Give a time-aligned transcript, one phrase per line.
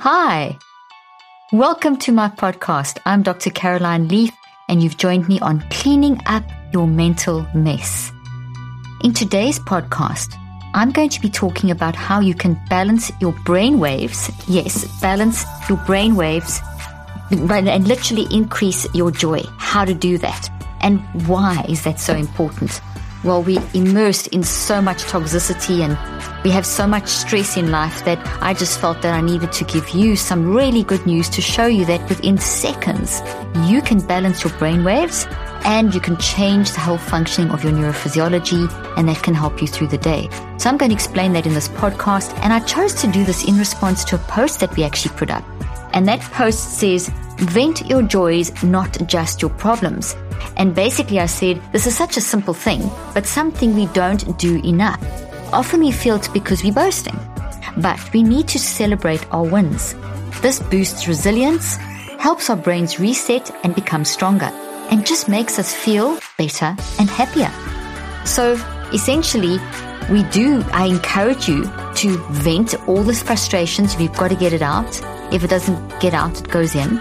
[0.00, 0.58] Hi.
[1.52, 2.98] Welcome to my podcast.
[3.06, 3.48] I'm Dr.
[3.48, 4.30] Caroline Leaf,
[4.68, 8.12] and you've joined me on cleaning up your mental mess.
[9.02, 10.36] In today's podcast,
[10.74, 14.30] I'm going to be talking about how you can balance your brain waves.
[14.46, 16.60] Yes, balance your brain waves
[17.30, 19.42] and literally increase your joy.
[19.56, 20.50] How to do that.
[20.82, 22.82] And why is that so important?
[23.24, 25.96] Well, we're immersed in so much toxicity and
[26.44, 29.64] we have so much stress in life that I just felt that I needed to
[29.64, 33.20] give you some really good news to show you that within seconds,
[33.64, 35.26] you can balance your brain waves
[35.64, 39.66] and you can change the whole functioning of your neurophysiology and that can help you
[39.66, 40.28] through the day.
[40.58, 43.44] So I'm going to explain that in this podcast and I chose to do this
[43.44, 45.44] in response to a post that we actually put up.
[45.92, 50.14] And that post says, vent your joys, not just your problems.
[50.56, 54.60] And basically, I said, this is such a simple thing, but something we don't do
[54.62, 55.02] enough.
[55.52, 57.18] Often we feel it's because we're boasting,
[57.78, 59.94] but we need to celebrate our wins.
[60.42, 61.76] This boosts resilience,
[62.18, 64.50] helps our brains reset and become stronger,
[64.90, 67.50] and just makes us feel better and happier.
[68.26, 68.52] So
[68.92, 69.58] essentially,
[70.10, 71.64] we do, I encourage you
[71.96, 73.96] to vent all this frustrations.
[73.96, 75.00] We've got to get it out.
[75.32, 76.96] If it doesn't get out, it goes in.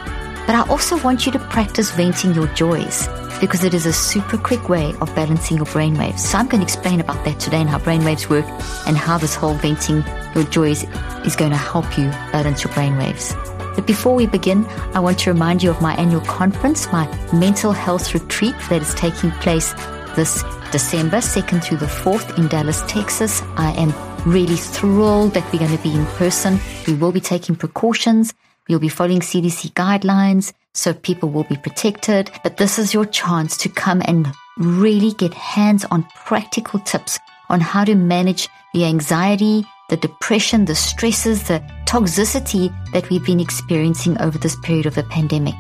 [0.46, 3.08] But I also want you to practice venting your joys
[3.42, 6.20] because it is a super quick way of balancing your brainwaves.
[6.20, 8.46] So I'm going to explain about that today and how brainwaves work
[8.88, 10.04] and how this whole venting
[10.36, 10.84] your joys
[11.26, 13.34] is going to help you balance your brainwaves.
[13.76, 17.72] But before we begin, I want to remind you of my annual conference, my mental
[17.72, 19.74] health retreat that is taking place
[20.16, 23.42] this December 2nd through the 4th in Dallas, Texas.
[23.58, 23.92] I am
[24.26, 26.60] really thrilled that we're going to be in person.
[26.88, 28.34] We will be taking precautions.
[28.68, 32.32] We'll be following CDC guidelines so people will be protected.
[32.44, 37.20] But this is your chance to come and really get hands on practical tips
[37.50, 43.40] on how to manage the anxiety, the depression, the stresses, the toxicity that we've been
[43.40, 45.56] experiencing over this period of the pandemic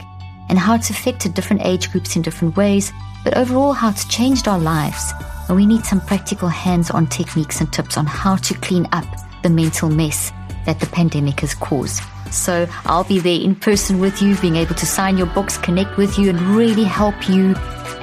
[0.50, 2.92] and how it's affected different age groups in different ways,
[3.24, 5.12] but overall how it's changed our lives.
[5.48, 9.06] And we need some practical hands on techniques and tips on how to clean up
[9.44, 10.32] the mental mess
[10.66, 12.02] that the pandemic has caused.
[12.32, 15.98] So I'll be there in person with you, being able to sign your books, connect
[15.98, 17.56] with you, and really help you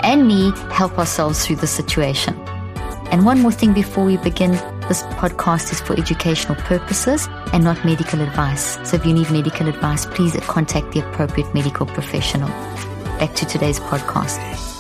[0.02, 2.34] and me help ourselves through the situation.
[3.10, 4.52] And one more thing before we begin
[4.88, 8.78] this podcast is for educational purposes and not medical advice.
[8.88, 12.48] So if you need medical advice, please contact the appropriate medical professional.
[13.18, 14.71] Back to today's podcast.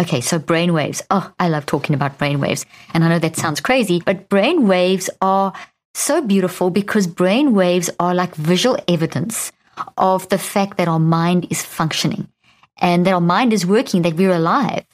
[0.00, 1.02] Okay, so brainwaves.
[1.10, 2.64] Oh, I love talking about brainwaves.
[2.94, 5.52] And I know that sounds crazy, but brainwaves are
[5.94, 9.52] so beautiful because brainwaves are like visual evidence
[9.98, 12.28] of the fact that our mind is functioning
[12.78, 14.84] and that our mind is working, that we're alive.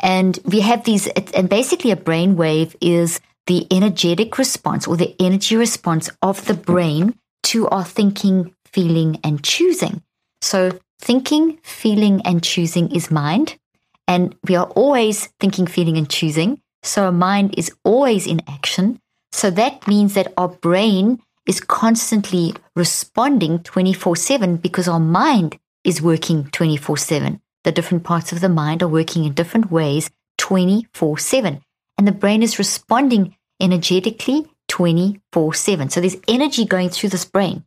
[0.00, 5.56] And we have these, and basically a brainwave is the energetic response or the energy
[5.56, 10.02] response of the brain to our thinking, feeling, and choosing.
[10.42, 13.56] So thinking, feeling, and choosing is mind.
[14.10, 16.60] And we are always thinking, feeling, and choosing.
[16.82, 18.98] So our mind is always in action.
[19.30, 26.02] So that means that our brain is constantly responding 24 7 because our mind is
[26.02, 27.40] working 24 7.
[27.62, 31.60] The different parts of the mind are working in different ways 24 7.
[31.96, 35.88] And the brain is responding energetically 24 7.
[35.88, 37.62] So there's energy going through this brain.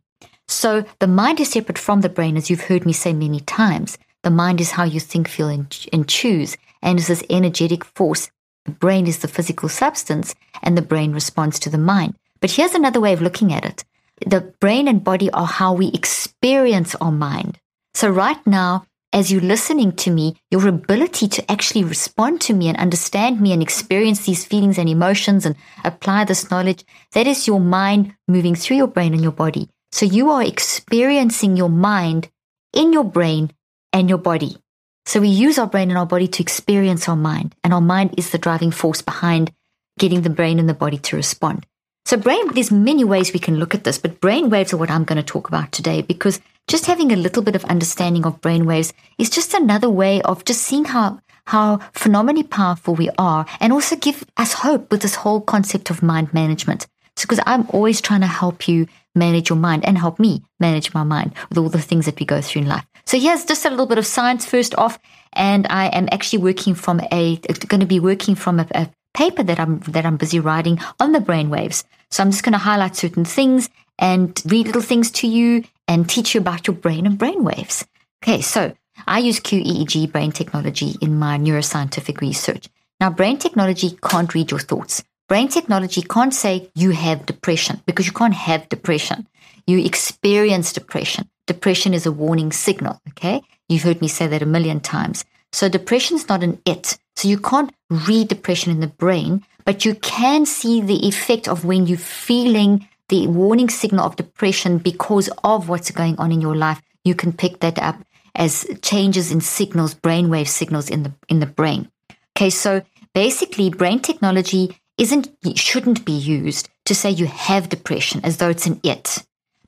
[0.46, 3.96] So the mind is separate from the brain, as you've heard me say many times.
[4.24, 8.30] The mind is how you think, feel, and, and choose, and is this energetic force
[8.64, 12.14] the brain is the physical substance and the brain responds to the mind.
[12.40, 13.84] But here's another way of looking at it.
[14.26, 17.58] The brain and body are how we experience our mind.
[17.94, 22.68] So right now, as you're listening to me, your ability to actually respond to me
[22.68, 27.46] and understand me and experience these feelings and emotions and apply this knowledge, that is
[27.46, 29.68] your mind moving through your brain and your body.
[29.92, 32.30] So you are experiencing your mind
[32.72, 33.52] in your brain
[33.94, 34.58] and your body.
[35.06, 38.14] So we use our brain and our body to experience our mind, and our mind
[38.18, 39.52] is the driving force behind
[39.98, 41.64] getting the brain and the body to respond.
[42.04, 44.90] So brain, there's many ways we can look at this, but brain waves are what
[44.90, 48.40] I'm going to talk about today because just having a little bit of understanding of
[48.40, 53.46] brain waves is just another way of just seeing how, how phenomenally powerful we are
[53.60, 56.86] and also give us hope with this whole concept of mind management.
[57.16, 60.92] So, because I'm always trying to help you manage your mind and help me manage
[60.92, 62.84] my mind with all the things that we go through in life.
[63.06, 64.98] So here's just a little bit of science first off.
[65.32, 67.36] And I am actually working from a,
[67.68, 71.12] going to be working from a, a paper that I'm, that I'm busy writing on
[71.12, 71.84] the brainwaves.
[72.10, 73.68] So I'm just going to highlight certain things
[73.98, 77.86] and read little things to you and teach you about your brain and brainwaves.
[78.22, 78.40] Okay.
[78.40, 78.74] So
[79.06, 82.68] I use QEEG brain technology in my neuroscientific research.
[83.00, 85.02] Now, brain technology can't read your thoughts.
[85.28, 89.26] Brain technology can't say you have depression because you can't have depression.
[89.66, 91.28] You experience depression.
[91.46, 93.00] Depression is a warning signal.
[93.10, 93.42] Okay.
[93.68, 95.24] You've heard me say that a million times.
[95.52, 96.98] So depression is not an it.
[97.16, 101.64] So you can't read depression in the brain, but you can see the effect of
[101.64, 106.56] when you're feeling the warning signal of depression because of what's going on in your
[106.56, 106.82] life.
[107.04, 107.96] You can pick that up
[108.34, 111.88] as changes in signals, brainwave signals in the in the brain.
[112.36, 112.82] Okay, so
[113.14, 118.66] basically brain technology isn't shouldn't be used to say you have depression as though it's
[118.66, 119.24] an it,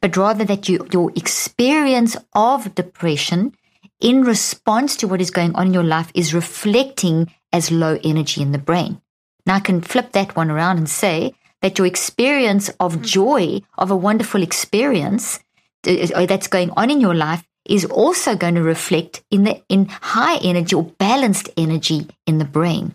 [0.07, 3.53] but rather that you your experience of depression
[3.99, 8.41] in response to what is going on in your life is reflecting as low energy
[8.41, 9.01] in the brain.
[9.47, 13.91] Now I can flip that one around and say that your experience of joy of
[13.91, 15.41] a wonderful experience
[15.85, 19.87] uh, that's going on in your life is also going to reflect in the in
[19.87, 22.95] high energy or balanced energy in the brain.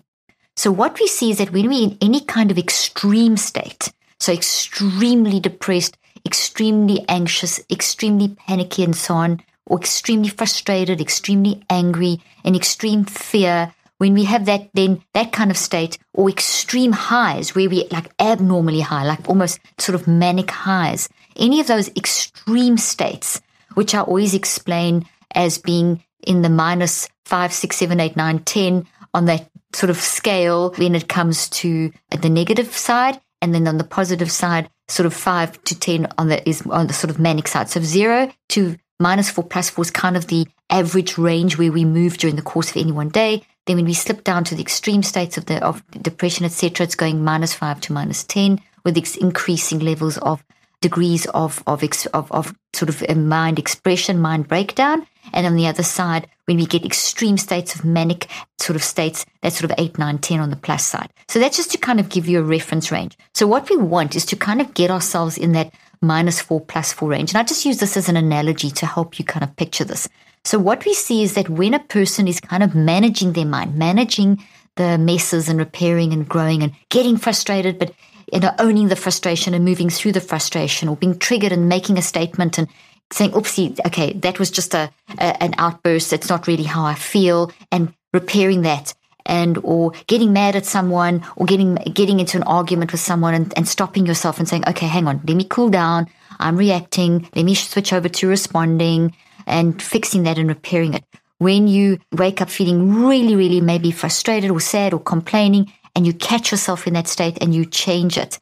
[0.55, 4.31] So what we see is that when we're in any kind of extreme state, so
[4.31, 12.55] extremely depressed, extremely anxious, extremely panicky and so on, or extremely frustrated, extremely angry, and
[12.55, 17.69] extreme fear, when we have that then that kind of state or extreme highs where
[17.69, 23.39] we like abnormally high, like almost sort of manic highs, any of those extreme states,
[23.75, 28.87] which I always explain as being in the minus five, six, seven, eight, nine, ten
[29.13, 33.21] on that sort of scale when it comes to the negative side.
[33.41, 36.87] And then on the positive side, sort of five to 10 on the, is on
[36.87, 37.69] the sort of manic side.
[37.69, 41.85] So zero to minus four plus four is kind of the average range where we
[41.85, 43.43] move during the course of any one day.
[43.65, 46.95] Then when we slip down to the extreme states of the, of depression, etc., it's
[46.95, 50.43] going minus five to minus 10 with increasing levels of
[50.81, 51.83] degrees of, of,
[52.13, 55.05] of, of sort of uh, mind expression, mind breakdown.
[55.33, 58.27] And on the other side, when we get extreme states of manic
[58.59, 61.09] sort of states, that's sort of 8, 9, 10 on the plus side.
[61.27, 63.17] So that's just to kind of give you a reference range.
[63.33, 66.91] So what we want is to kind of get ourselves in that minus 4 plus
[66.93, 67.31] 4 range.
[67.31, 70.09] And I just use this as an analogy to help you kind of picture this.
[70.43, 73.75] So what we see is that when a person is kind of managing their mind,
[73.75, 74.43] managing
[74.75, 77.93] the messes and repairing and growing and getting frustrated, but
[78.31, 81.97] you know, owning the frustration and moving through the frustration or being triggered and making
[81.97, 82.67] a statement and
[83.11, 86.13] saying, oopsie, okay, that was just a, a an outburst.
[86.13, 88.93] It's not really how I feel and repairing that
[89.25, 93.53] and or getting mad at someone or getting getting into an argument with someone and,
[93.57, 96.07] and stopping yourself and saying, okay, hang on, let me cool down.
[96.39, 97.29] I'm reacting.
[97.35, 99.15] Let me switch over to responding
[99.45, 101.03] and fixing that and repairing it.
[101.37, 106.13] When you wake up feeling really, really maybe frustrated or sad or complaining and you
[106.13, 108.39] catch yourself in that state and you change it.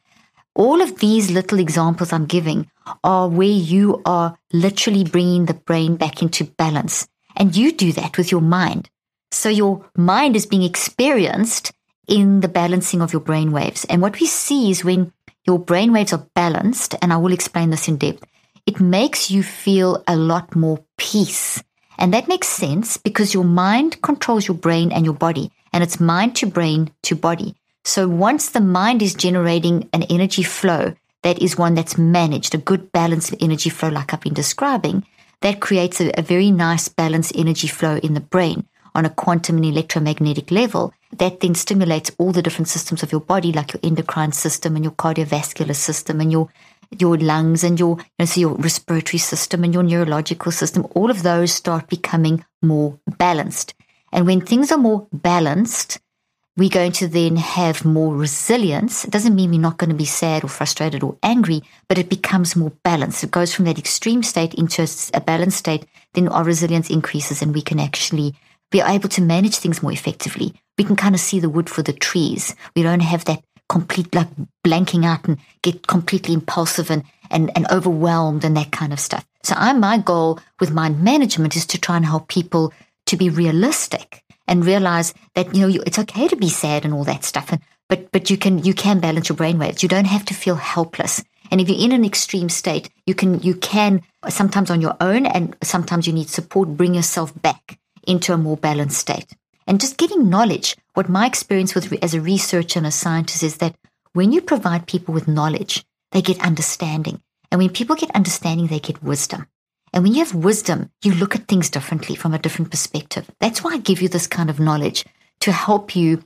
[0.54, 2.70] All of these little examples I'm giving
[3.04, 7.08] are where you are literally bringing the brain back into balance.
[7.36, 8.90] And you do that with your mind.
[9.30, 11.72] So your mind is being experienced
[12.08, 13.84] in the balancing of your brain waves.
[13.84, 15.12] And what we see is when
[15.46, 18.24] your brain waves are balanced, and I will explain this in depth,
[18.66, 21.62] it makes you feel a lot more peace.
[21.96, 26.00] And that makes sense because your mind controls your brain and your body, and it's
[26.00, 27.54] mind to brain to body.
[27.90, 30.94] So once the mind is generating an energy flow
[31.24, 35.04] that is one that's managed, a good balanced energy flow, like I've been describing,
[35.40, 39.56] that creates a, a very nice balanced energy flow in the brain on a quantum
[39.56, 40.94] and electromagnetic level.
[41.18, 44.84] That then stimulates all the different systems of your body, like your endocrine system and
[44.84, 46.48] your cardiovascular system and your
[46.96, 50.86] your lungs and your you know, so your respiratory system and your neurological system.
[50.94, 53.74] All of those start becoming more balanced.
[54.12, 55.98] And when things are more balanced,
[56.60, 59.06] we're going to then have more resilience.
[59.06, 62.10] It doesn't mean we're not going to be sad or frustrated or angry, but it
[62.10, 63.24] becomes more balanced.
[63.24, 65.86] It goes from that extreme state into a balanced state.
[66.12, 68.34] Then our resilience increases and we can actually
[68.70, 70.52] be able to manage things more effectively.
[70.76, 72.54] We can kind of see the wood for the trees.
[72.76, 74.28] We don't have that complete like
[74.62, 79.24] blanking out and get completely impulsive and, and, and overwhelmed and that kind of stuff.
[79.44, 82.74] So I, my goal with mind management is to try and help people
[83.06, 86.92] to be realistic and realize that, you know, you, it's okay to be sad and
[86.92, 87.52] all that stuff.
[87.52, 89.82] And, but, but you can, you can balance your brain brainwaves.
[89.82, 91.24] You don't have to feel helpless.
[91.50, 95.24] And if you're in an extreme state, you can, you can sometimes on your own
[95.24, 99.32] and sometimes you need support, bring yourself back into a more balanced state.
[99.70, 100.76] and just getting knowledge.
[100.94, 103.76] What my experience with as a researcher and a scientist is that
[104.12, 107.22] when you provide people with knowledge, they get understanding.
[107.52, 109.46] And when people get understanding, they get wisdom.
[109.92, 113.30] And when you have wisdom, you look at things differently from a different perspective.
[113.40, 115.04] That's why I give you this kind of knowledge
[115.40, 116.22] to help you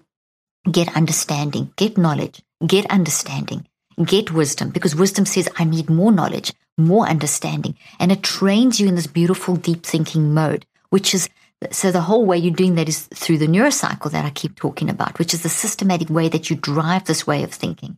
[0.70, 3.66] get understanding, get knowledge, get understanding,
[4.04, 7.76] get wisdom, because wisdom says, I need more knowledge, more understanding.
[7.98, 11.28] And it trains you in this beautiful, deep thinking mode, which is
[11.70, 14.90] so the whole way you're doing that is through the neurocycle that I keep talking
[14.90, 17.96] about, which is the systematic way that you drive this way of thinking.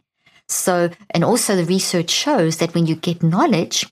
[0.49, 3.87] So, and also the research shows that when you get knowledge,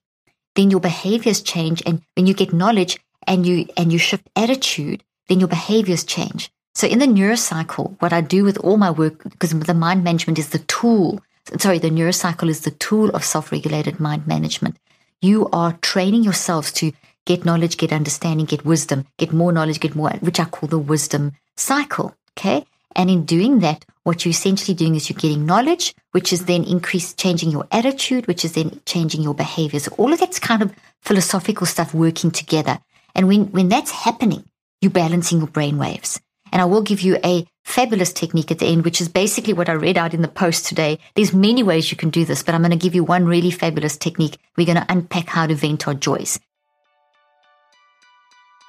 [0.54, 1.82] then your behaviors change.
[1.87, 6.50] And when you get knowledge and you, and you shift attitude, then your behaviors change.
[6.75, 10.38] So in the neurocycle, what I do with all my work, because the mind management
[10.38, 11.20] is the tool,
[11.58, 14.76] sorry, the neurocycle is the tool of self-regulated mind management.
[15.23, 16.92] You are training yourselves to
[17.26, 20.78] get knowledge, get understanding, get wisdom, get more knowledge, get more, which I call the
[20.78, 22.14] wisdom cycle.
[22.37, 22.66] Okay.
[22.96, 26.64] And in doing that, what you're essentially doing is you're getting knowledge, which is then
[26.64, 29.80] increase changing your attitude, which is then changing your behavior.
[29.80, 32.78] So all of that's kind of philosophical stuff working together.
[33.14, 34.44] And when, when that's happening,
[34.80, 36.20] you're balancing your brain waves.
[36.52, 39.68] And I will give you a fabulous technique at the end, which is basically what
[39.68, 41.00] I read out in the post today.
[41.14, 43.50] There's many ways you can do this, but I'm going to give you one really
[43.50, 44.38] fabulous technique.
[44.56, 46.38] We're going to unpack how to vent our joys.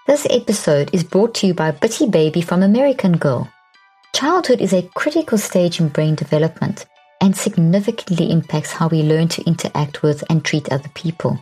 [0.08, 3.51] This episode is brought to you by Bitty Baby from American Girl.
[4.15, 6.86] Childhood is a critical stage in brain development
[7.19, 11.38] and significantly impacts how we learn to interact with and treat other people.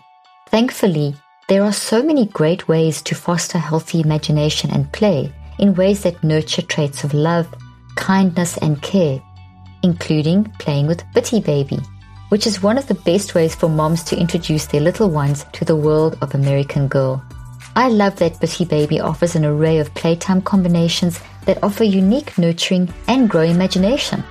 [0.47, 1.15] Thankfully,
[1.49, 6.23] there are so many great ways to foster healthy imagination and play in ways that
[6.23, 7.47] nurture traits of love,
[7.95, 9.21] kindness, and care,
[9.83, 11.77] including playing with Bitty Baby,
[12.29, 15.63] which is one of the best ways for moms to introduce their little ones to
[15.63, 17.23] the world of American Girl.
[17.75, 22.93] I love that Bitty Baby offers an array of playtime combinations that offer unique nurturing
[23.07, 24.23] and grow imagination.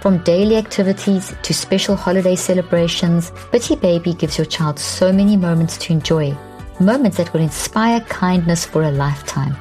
[0.00, 5.76] From daily activities to special holiday celebrations, Bitty Baby gives your child so many moments
[5.78, 6.36] to enjoy,
[6.80, 9.54] moments that will inspire kindness for a lifetime.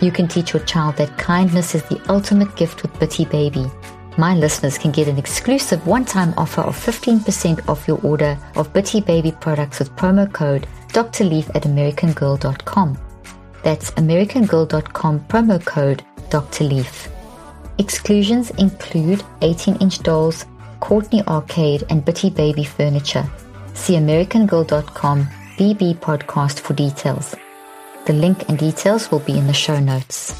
[0.00, 3.66] You can teach your child that kindness is the ultimate gift with Bitty Baby.
[4.18, 9.00] My listeners can get an exclusive one-time offer of 15% off your order of Bitty
[9.00, 11.24] Baby products with promo code Dr.
[11.24, 12.98] At AmericanGirl.com.
[13.62, 16.64] That's AmericanGirl.com promo code Dr.
[16.64, 17.08] Leaf.
[17.78, 20.44] Exclusions include 18 inch dolls,
[20.80, 23.28] Courtney Arcade, and Bitty Baby furniture.
[23.74, 27.34] See AmericanGirl.com BB podcast for details.
[28.06, 30.34] The link and details will be in the show notes.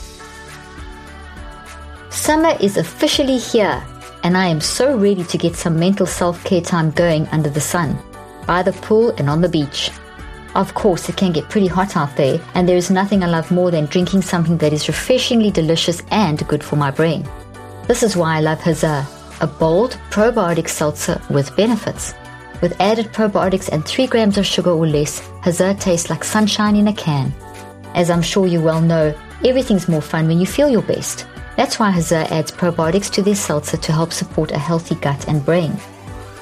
[2.10, 3.82] Summer is officially here,
[4.24, 7.60] and I am so ready to get some mental self care time going under the
[7.60, 7.98] sun,
[8.46, 9.90] by the pool and on the beach.
[10.58, 13.52] Of course, it can get pretty hot out there, and there is nothing I love
[13.52, 17.22] more than drinking something that is refreshingly delicious and good for my brain.
[17.86, 19.06] This is why I love Huzzah,
[19.40, 22.12] a bold probiotic seltzer with benefits.
[22.60, 26.88] With added probiotics and 3 grams of sugar or less, Huzzah tastes like sunshine in
[26.88, 27.32] a can.
[27.94, 31.24] As I'm sure you well know, everything's more fun when you feel your best.
[31.56, 35.44] That's why Huzzah adds probiotics to their seltzer to help support a healthy gut and
[35.44, 35.78] brain.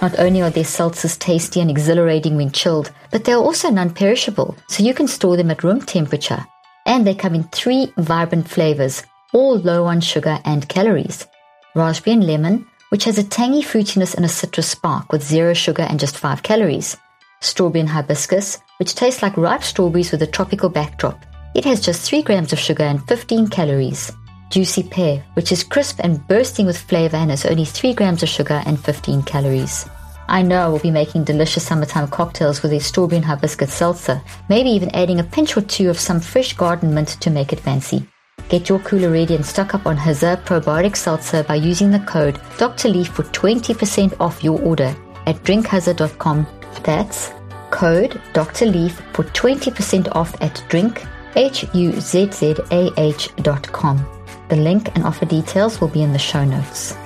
[0.03, 4.57] Not only are their seltzers tasty and exhilarating when chilled, but they are also non-perishable,
[4.69, 6.45] so you can store them at room temperature.
[6.85, 11.27] And they come in three vibrant flavors, all low on sugar and calories.
[11.75, 15.83] Raspberry and lemon, which has a tangy fruitiness and a citrus spark with zero sugar
[15.83, 16.97] and just 5 calories.
[17.41, 21.25] Strawberry and hibiscus, which tastes like ripe strawberries with a tropical backdrop.
[21.55, 24.13] It has just 3 grams of sugar and 15 calories.
[24.57, 28.31] Juicy pear, which is crisp and bursting with flavor and has only 3 grams of
[28.31, 29.87] sugar and 15 calories.
[30.29, 34.23] I know I will be making delicious summertime cocktails with a strawberry and hibiscus seltzer,
[34.49, 37.61] maybe even adding a pinch or two of some fresh garden mint to make it
[37.61, 38.09] fancy.
[38.49, 42.41] Get your cooler ready and stock up on Huzzah Probiotic Seltzer by using the code
[42.57, 42.89] Dr.
[42.89, 44.97] Leaf for 20% off your order
[45.27, 46.47] at drinkhuzzah.com.
[46.83, 47.31] That's
[47.71, 48.65] code Dr.
[48.65, 54.16] Leaf for 20% off at drink, H-U-Z-Z-A-H dot com.
[54.49, 56.97] The link and offer details will be in the show notes.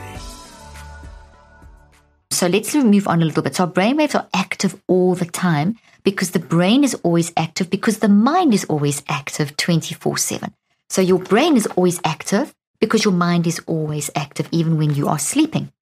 [2.31, 3.57] So let's move on a little bit.
[3.57, 7.99] So our brainwaves are active all the time because the brain is always active because
[7.99, 10.55] the mind is always active 24 7.
[10.89, 15.09] So your brain is always active because your mind is always active even when you
[15.09, 15.73] are sleeping.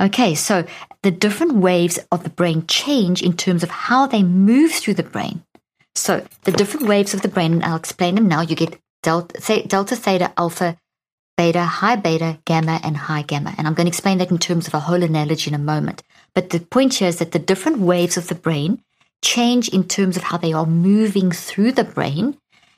[0.00, 0.64] Okay, so
[1.02, 5.02] the different waves of the brain change in terms of how they move through the
[5.02, 5.42] brain.
[5.94, 8.40] So the different waves of the brain, and I'll explain them now.
[8.40, 10.78] You get delta, delta theta, alpha,
[11.36, 13.54] beta, high beta, gamma, and high gamma.
[13.56, 16.02] And I'm going to explain that in terms of a whole analogy in a moment.
[16.34, 18.82] But the point here is that the different waves of the brain
[19.22, 22.36] change in terms of how they are moving through the brain.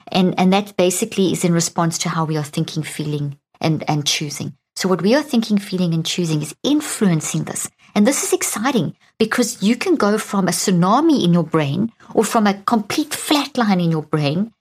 [0.08, 4.06] And, and that basically is in response to how we are thinking, feeling, and, and
[4.06, 4.54] choosing.
[4.76, 7.70] So what we are thinking, feeling, and choosing is influencing this.
[7.94, 12.24] And this is exciting because you can go from a tsunami in your brain or
[12.24, 14.52] from a complete flatline in your brain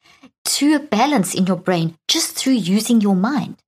[0.46, 3.63] to a balance in your brain just through using your mind,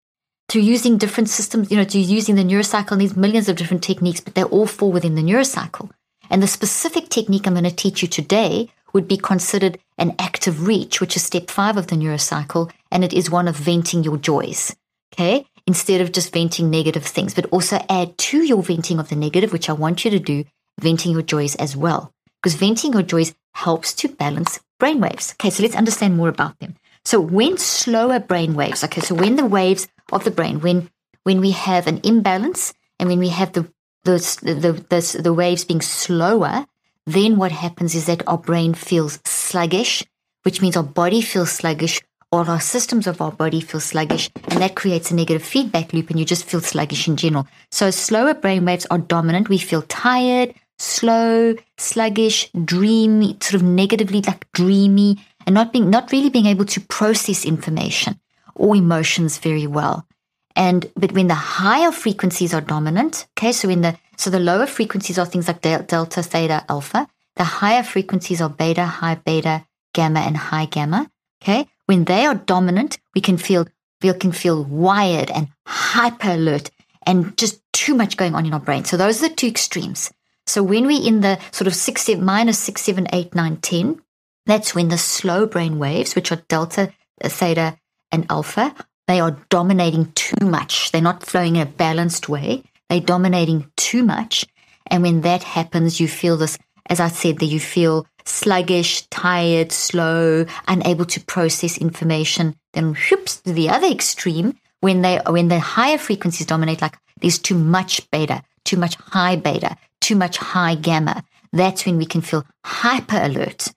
[0.56, 4.22] through using different systems, you know, to using the neurocycle these millions of different techniques,
[4.22, 5.92] but they all fall within the neurocycle.
[6.30, 10.66] And the specific technique I'm going to teach you today would be considered an active
[10.66, 14.16] reach, which is step five of the neurocycle, and it is one of venting your
[14.16, 14.74] joys.
[15.14, 15.46] Okay.
[15.68, 19.52] Instead of just venting negative things, but also add to your venting of the negative,
[19.52, 20.46] which I want you to do,
[20.80, 22.14] venting your joys as well.
[22.42, 25.34] Because venting your joys helps to balance brainwaves.
[25.34, 26.76] Okay, so let's understand more about them.
[27.04, 30.90] So when slower brainwaves, okay, so when the waves of the brain, when
[31.24, 33.68] when we have an imbalance and when we have the
[34.04, 36.66] the the, the, the waves being slower,
[37.06, 40.04] then what happens is that our brain feels sluggish,
[40.44, 44.62] which means our body feels sluggish, all our systems of our body feel sluggish, and
[44.62, 47.48] that creates a negative feedback loop, and you just feel sluggish in general.
[47.72, 49.50] So slower brain waves are dominant.
[49.50, 56.12] We feel tired, slow, sluggish, dreamy, sort of negatively like dreamy, and not being not
[56.12, 58.20] really being able to process information
[58.56, 60.08] or emotions very well.
[60.56, 64.66] And but when the higher frequencies are dominant, okay, so in the so the lower
[64.66, 67.08] frequencies are things like delta, theta, alpha.
[67.36, 71.12] The higher frequencies are beta, high beta, gamma, and high gamma.
[71.44, 73.68] Okay, when they are dominant, we can feel
[74.02, 76.72] we can feel wired and hyper alert
[77.06, 78.86] and just too much going on in our brain.
[78.86, 80.12] So those are the two extremes.
[80.48, 84.02] So when we're in the sort of six, seven, minus six, seven, eight, nine, ten,
[84.46, 87.78] that's when the slow brain waves, which are delta, theta,
[88.12, 88.74] and alpha,
[89.08, 90.92] they are dominating too much.
[90.92, 92.64] They're not flowing in a balanced way.
[92.90, 94.46] They're dominating too much.
[94.88, 96.58] And when that happens, you feel this,
[96.90, 102.56] as I said, that you feel sluggish, tired, slow, unable to process information.
[102.74, 107.40] Then whoops, to the other extreme, when they when the higher frequencies dominate, like there's
[107.40, 112.22] too much beta, too much high beta, too much high gamma, that's when we can
[112.22, 113.68] feel hyper alert,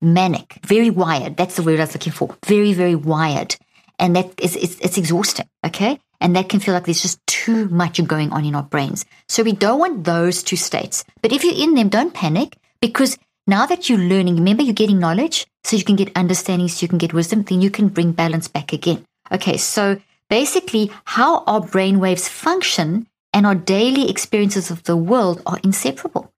[0.00, 1.36] manic, very wired.
[1.36, 2.36] That's the word I was looking for.
[2.44, 3.56] Very, very wired.
[3.98, 5.48] And that is, it's, it's exhausting.
[5.64, 5.98] Okay.
[6.20, 9.04] And that can feel like there's just too much going on in our brains.
[9.28, 11.04] So we don't want those two states.
[11.22, 14.98] But if you're in them, don't panic because now that you're learning, remember you're getting
[14.98, 18.12] knowledge so you can get understanding, so you can get wisdom, then you can bring
[18.12, 19.04] balance back again.
[19.30, 19.56] Okay.
[19.56, 25.58] So basically how our brain waves function and our daily experiences of the world are
[25.62, 26.32] inseparable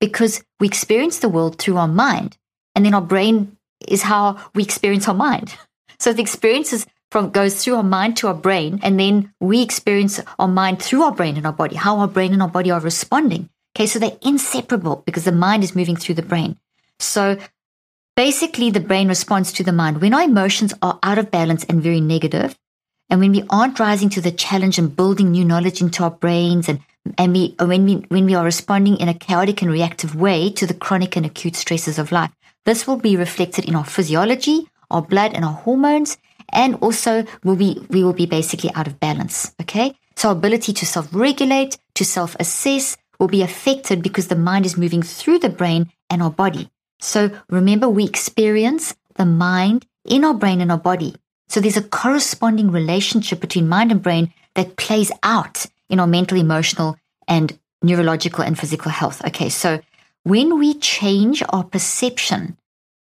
[0.00, 2.36] because we experience the world through our mind
[2.74, 3.56] and then our brain
[3.88, 5.56] is how we experience our mind.
[5.98, 10.18] So the experiences from goes through our mind to our brain and then we experience
[10.38, 12.80] our mind through our brain and our body, how our brain and our body are
[12.80, 13.50] responding.
[13.76, 16.56] Okay, so they're inseparable because the mind is moving through the brain.
[16.98, 17.36] So
[18.16, 20.00] basically the brain responds to the mind.
[20.00, 22.58] When our emotions are out of balance and very negative,
[23.10, 26.66] and when we aren't rising to the challenge and building new knowledge into our brains
[26.66, 26.80] and
[27.18, 30.66] and we when we when we are responding in a chaotic and reactive way to
[30.66, 32.30] the chronic and acute stresses of life,
[32.64, 36.16] this will be reflected in our physiology, our blood and our hormones,
[36.50, 39.54] and also will be we will be basically out of balance.
[39.60, 39.96] Okay?
[40.16, 45.02] So our ability to self-regulate, to self-assess will be affected because the mind is moving
[45.02, 46.70] through the brain and our body.
[47.00, 51.14] So remember we experience the mind in our brain and our body.
[51.48, 56.38] So there's a corresponding relationship between mind and brain that plays out in our mental,
[56.38, 56.96] emotional,
[57.28, 59.24] and neurological and physical health.
[59.26, 59.80] Okay, so
[60.24, 62.56] when we change our perception,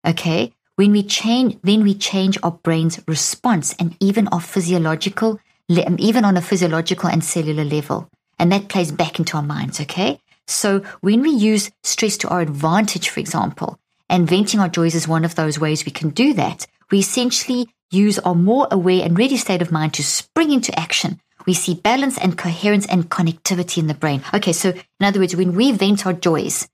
[0.06, 5.38] okay, when we change, then we change our brain's response and even our physiological,
[5.86, 8.08] um, even on a physiological and cellular level.
[8.38, 10.20] And that plays back into our minds, okay?
[10.46, 15.06] So when we use stress to our advantage, for example, and venting our joys is
[15.06, 19.18] one of those ways we can do that, we essentially use our more aware and
[19.18, 21.20] ready state of mind to spring into action.
[21.46, 24.22] We see balance and coherence and connectivity in the brain.
[24.32, 26.68] Okay, so in other words, when we vent our joys,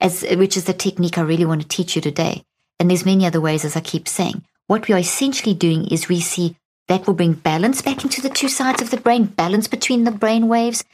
[0.00, 2.44] as which is the technique I really want to teach you today,
[2.78, 6.08] and there's many other ways, as I keep saying, what we are essentially doing is
[6.08, 6.56] we see
[6.88, 10.10] that will bring balance back into the two sides of the brain, balance between the
[10.10, 10.84] brain waves,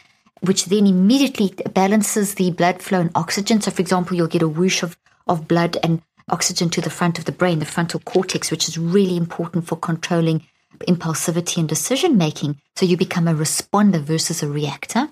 [0.40, 3.60] which then immediately balances the blood flow and oxygen.
[3.60, 7.18] So, for example, you'll get a whoosh of, of blood and oxygen to the front
[7.18, 10.44] of the brain, the frontal cortex, which is really important for controlling
[10.80, 12.60] impulsivity and decision making.
[12.76, 15.08] So you become a responder versus a reactor.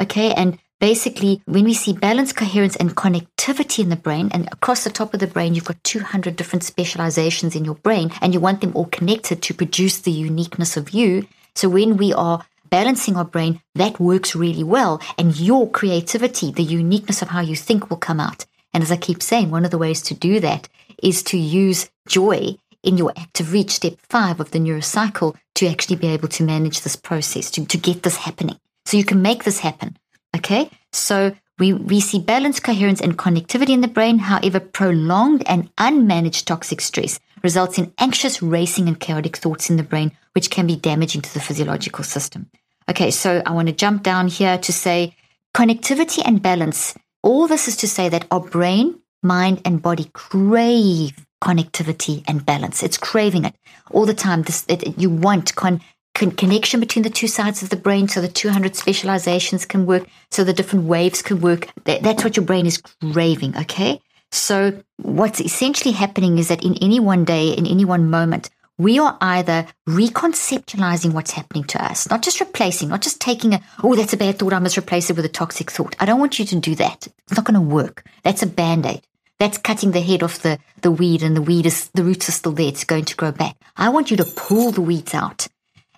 [0.00, 0.32] Okay.
[0.32, 4.90] And basically, when we see balance, coherence, and connectivity in the brain, and across the
[4.90, 8.60] top of the brain, you've got 200 different specializations in your brain, and you want
[8.60, 11.26] them all connected to produce the uniqueness of you.
[11.54, 15.00] So when we are balancing our brain, that works really well.
[15.16, 18.44] And your creativity, the uniqueness of how you think will come out.
[18.74, 20.68] And as I keep saying, one of the ways to do that
[21.02, 25.96] is to use joy in your active reach, step five of the neurocycle, to actually
[25.96, 28.58] be able to manage this process, to, to get this happening.
[28.84, 29.96] So you can make this happen.
[30.34, 30.70] Okay.
[30.92, 34.18] So we, we see balance, coherence, and connectivity in the brain.
[34.18, 39.82] However, prolonged and unmanaged toxic stress results in anxious, racing, and chaotic thoughts in the
[39.82, 42.50] brain, which can be damaging to the physiological system.
[42.88, 45.14] Okay, so I want to jump down here to say
[45.54, 46.94] connectivity and balance.
[47.22, 52.82] All this is to say that our brain, mind, and body crave connectivity and balance.
[52.82, 53.54] It's craving it
[53.90, 54.42] all the time.
[54.42, 55.80] This, it, you want con,
[56.14, 60.44] connection between the two sides of the brain so the 200 specializations can work, so
[60.44, 61.68] the different waves can work.
[61.84, 62.80] That, that's what your brain is
[63.12, 64.00] craving, okay?
[64.30, 68.98] So, what's essentially happening is that in any one day, in any one moment, we
[68.98, 73.94] are either reconceptualizing what's happening to us, not just replacing, not just taking a, oh,
[73.94, 75.94] that's a bad thought, I must replace it with a toxic thought.
[76.00, 77.06] I don't want you to do that.
[77.06, 78.04] It's not going to work.
[78.24, 79.02] That's a band aid.
[79.38, 82.32] That's cutting the head off the, the weed, and the weed is, the roots are
[82.32, 82.68] still there.
[82.68, 83.56] It's going to grow back.
[83.76, 85.46] I want you to pull the weeds out.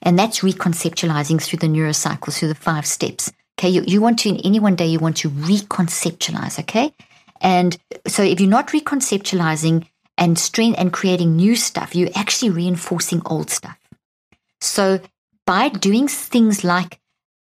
[0.02, 3.32] And that's reconceptualizing through the neurocycles, through the five steps.
[3.59, 3.70] Okay.
[3.70, 6.59] You, you want to, in any one day, you want to reconceptualize.
[6.61, 6.92] Okay.
[7.40, 9.87] And so if you're not reconceptualizing
[10.18, 13.78] and strength and creating new stuff, you're actually reinforcing old stuff.
[14.61, 15.00] So
[15.46, 17.00] by doing things like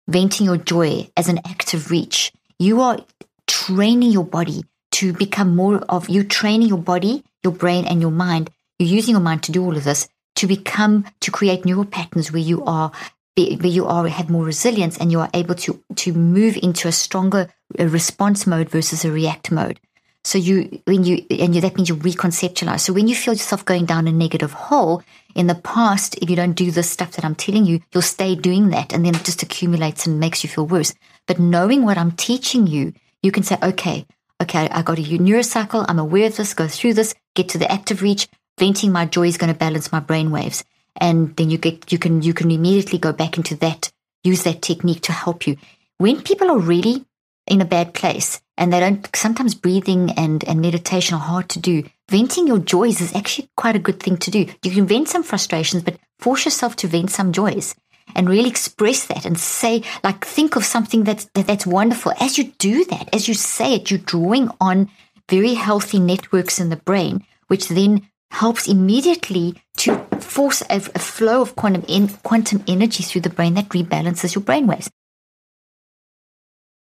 [0.07, 2.99] venting your joy as an active reach, you are
[3.47, 8.11] training your body to become more of you training your body, your brain, and your
[8.11, 8.49] mind.
[8.79, 12.31] You're using your mind to do all of this to become to create neural patterns
[12.31, 12.91] where you are
[13.37, 16.91] where you are have more resilience and you are able to to move into a
[16.91, 17.47] stronger
[17.79, 19.79] uh, response mode versus a react mode.
[20.23, 22.81] So you when you and you, that means you reconceptualize.
[22.81, 25.01] So when you feel yourself going down a negative hole
[25.33, 28.35] in the past, if you don't do the stuff that I'm telling you, you'll stay
[28.35, 30.93] doing that, and then it just accumulates and makes you feel worse.
[31.25, 34.05] But knowing what I'm teaching you, you can say, okay,
[34.41, 35.85] okay, I got a neurocycle.
[35.87, 36.53] I'm aware of this.
[36.53, 37.15] Go through this.
[37.35, 38.27] Get to the active reach.
[38.57, 40.63] Venting my joy is going to balance my brain waves.
[40.97, 43.91] And then you get you can you can immediately go back into that
[44.23, 45.57] use that technique to help you.
[45.97, 47.05] When people are really
[47.47, 51.59] in a bad place and they don't sometimes breathing and and meditation are hard to
[51.59, 54.45] do venting your joys is actually quite a good thing to do.
[54.63, 57.73] You can vent some frustrations but force yourself to vent some joys
[58.15, 62.13] and really express that and say like think of something that's that, that's wonderful.
[62.19, 64.89] As you do that as you say it you're drawing on
[65.29, 71.41] very healthy networks in the brain which then helps immediately to force a, a flow
[71.41, 74.89] of quantum, quantum energy through the brain that rebalances your brain waves.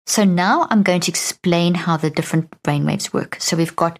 [0.06, 3.38] So now I'm going to explain how the different brain waves work.
[3.39, 4.00] So we've got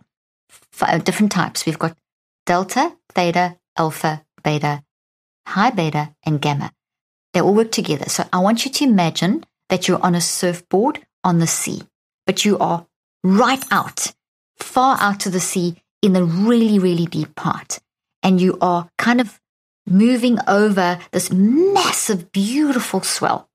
[0.50, 1.66] five uh, different types.
[1.66, 1.98] We've got
[2.46, 4.84] delta, theta, alpha, beta,
[5.48, 6.72] high beta, and gamma.
[7.34, 8.10] They all work together.
[8.10, 11.84] So I want you to imagine that you're on a surfboard on the sea,
[12.26, 12.86] but you are
[13.24, 14.12] right out,
[14.58, 17.80] far out to the sea in a really, really deep part.
[18.24, 19.40] And you are kind of
[19.88, 23.50] moving over this massive, beautiful swell.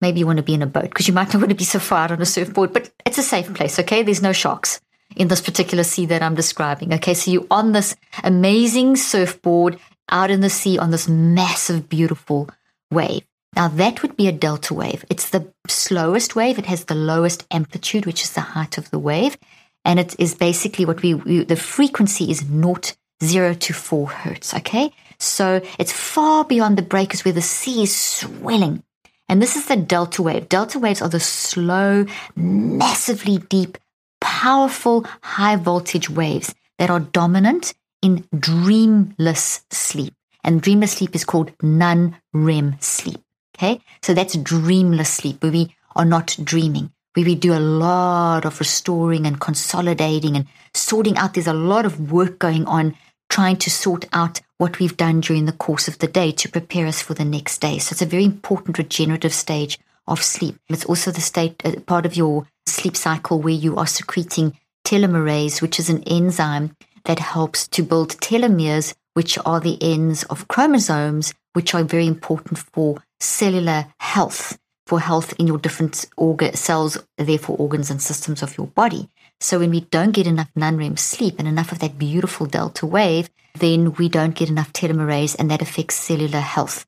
[0.00, 1.64] Maybe you want to be in a boat because you might not want to be
[1.64, 4.02] so far out on a surfboard, but it's a safe place, okay?
[4.02, 4.80] There's no sharks
[5.16, 7.14] in this particular sea that I'm describing, okay?
[7.14, 9.78] So you're on this amazing surfboard
[10.10, 12.50] out in the sea on this massive, beautiful
[12.90, 13.24] wave.
[13.54, 15.04] Now, that would be a delta wave.
[15.08, 16.58] It's the slowest wave.
[16.58, 19.38] It has the lowest amplitude, which is the height of the wave
[19.86, 24.52] and it is basically what we, we the frequency is not zero to four hertz.
[24.52, 28.82] Okay, so it's far beyond the breakers where the sea is swelling.
[29.28, 30.48] And this is the delta wave.
[30.48, 33.78] Delta waves are the slow, massively deep,
[34.20, 37.72] powerful, high voltage waves that are dominant
[38.02, 40.14] in dreamless sleep.
[40.44, 43.20] And dreamless sleep is called non REM sleep.
[43.56, 43.80] Okay.
[44.02, 48.60] So that's dreamless sleep where we are not dreaming where we do a lot of
[48.60, 51.32] restoring and consolidating and sorting out.
[51.32, 52.94] There's a lot of work going on
[53.30, 56.86] trying to sort out what we've done during the course of the day to prepare
[56.86, 57.78] us for the next day.
[57.78, 60.56] So it's a very important regenerative stage of sleep.
[60.68, 65.62] It's also the state uh, part of your sleep cycle where you are secreting telomerase,
[65.62, 66.76] which is an enzyme
[67.06, 72.58] that helps to build telomeres, which are the ends of chromosomes, which are very important
[72.58, 78.56] for cellular health for health in your different organ cells, therefore organs and systems of
[78.56, 79.08] your body.
[79.40, 83.28] So when we don't get enough non-REM sleep and enough of that beautiful delta wave,
[83.58, 86.86] then we don't get enough telomerase and that affects cellular health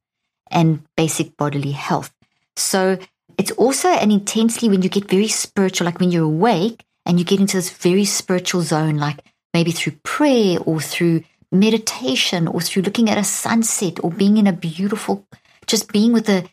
[0.51, 2.15] and basic bodily health.
[2.57, 2.99] So
[3.37, 7.25] it's also an intensely when you get very spiritual, like when you're awake and you
[7.25, 9.19] get into this very spiritual zone, like
[9.53, 14.47] maybe through prayer or through meditation or through looking at a sunset or being in
[14.47, 15.27] a beautiful,
[15.67, 16.49] just being with a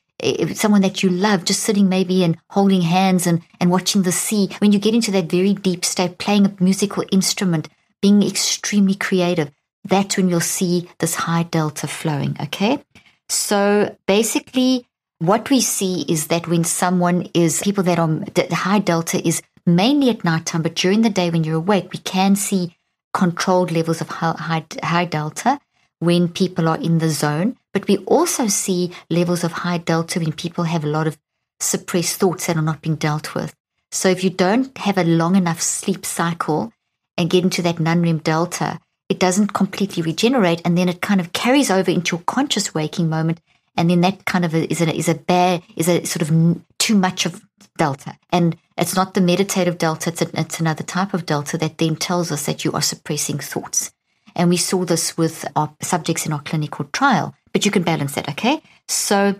[0.53, 4.49] someone that you love, just sitting maybe and holding hands and, and watching the sea.
[4.59, 7.69] When you get into that very deep state, playing a musical instrument,
[8.01, 9.51] being extremely creative,
[9.83, 12.35] that's when you'll see this high delta flowing.
[12.41, 12.83] Okay.
[13.29, 14.87] So basically,
[15.19, 19.41] what we see is that when someone is, people that are, the high delta is
[19.65, 22.75] mainly at nighttime, but during the day when you're awake, we can see
[23.13, 25.59] controlled levels of high, high, high delta
[25.99, 27.57] when people are in the zone.
[27.75, 31.17] But we also see levels of high delta when people have a lot of
[31.59, 33.53] suppressed thoughts that are not being dealt with.
[33.91, 36.71] So if you don't have a long enough sleep cycle
[37.17, 41.33] and get into that non-REM delta, it doesn't completely regenerate, and then it kind of
[41.33, 43.41] carries over into your conscious waking moment,
[43.75, 46.95] and then that kind of is a is a bad is a sort of too
[46.95, 47.41] much of
[47.77, 51.77] delta, and it's not the meditative delta; it's, a, it's another type of delta that
[51.77, 53.91] then tells us that you are suppressing thoughts.
[54.33, 58.15] And we saw this with our subjects in our clinical trial, but you can balance
[58.15, 58.61] that, okay?
[58.89, 59.33] So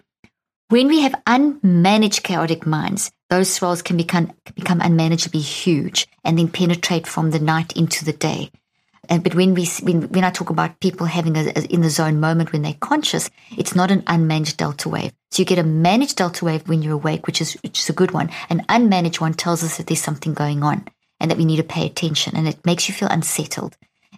[0.69, 6.47] when we have unmanaged chaotic minds, those swells can become, become unmanageably huge and then
[6.47, 8.51] penetrate from the night into the day.
[9.10, 11.89] And, but when we when, when I talk about people having a, a, in the
[11.89, 15.12] zone moment when they're conscious, it's not an unmanaged delta wave.
[15.32, 17.93] So you get a managed delta wave when you're awake, which is which is a
[17.93, 18.30] good one.
[18.49, 20.88] An unmanaged one tells us that there's something going on
[21.19, 23.75] and that we need to pay attention, and it makes you feel unsettled.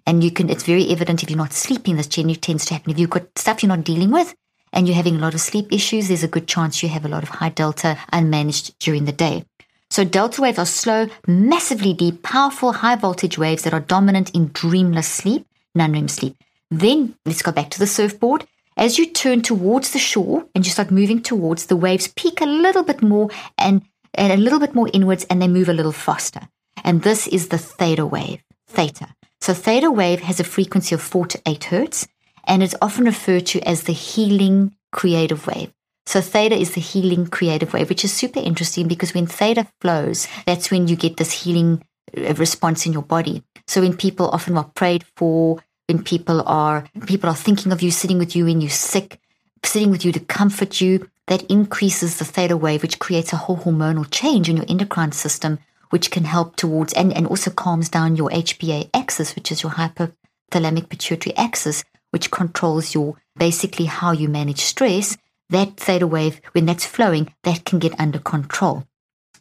[0.08, 1.98] And you can it's very evident if you're not sleeping.
[1.98, 4.34] This generally tends to happen if you've got stuff you're not dealing with
[4.74, 7.10] and you're having a lot of sleep issues, there's a good chance you have a
[7.10, 9.43] lot of high delta unmanaged during the day.
[9.89, 14.52] So delta waves are slow, massively deep, powerful, high voltage waves that are dominant in
[14.54, 16.36] dreamless sleep, non-REM sleep.
[16.70, 18.46] Then let's go back to the surfboard.
[18.76, 22.46] As you turn towards the shore and you start moving towards, the waves peak a
[22.46, 23.82] little bit more and,
[24.13, 26.41] and a little bit more inwards and they move a little faster.
[26.84, 29.08] And this is the theta wave, theta.
[29.41, 32.08] So theta wave has a frequency of 4 to 8 hertz
[32.45, 35.71] and it's often referred to as the healing creative wave.
[36.06, 40.28] So theta is the healing creative wave, which is super interesting because when theta flows,
[40.45, 41.84] that's when you get this healing
[42.17, 43.43] uh, response in your body.
[43.67, 47.91] So when people often are prayed for, when people are people are thinking of you,
[47.91, 49.19] sitting with you when you're sick,
[49.63, 53.58] sitting with you to comfort you, that increases the theta wave, which creates a whole
[53.58, 58.15] hormonal change in your endocrine system, which can help towards and, and also calms down
[58.15, 64.28] your HPA axis, which is your hypothalamic pituitary axis, which controls your basically how you
[64.28, 65.17] manage stress,
[65.50, 68.86] that theta wave, when that's flowing, that can get under control.